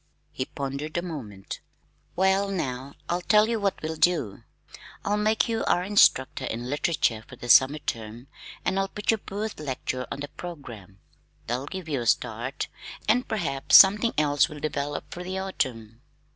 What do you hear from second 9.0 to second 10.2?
your Booth lecture